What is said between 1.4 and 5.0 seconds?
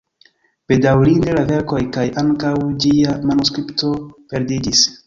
verko kaj ankaŭ ĝia manuskripto perdiĝis.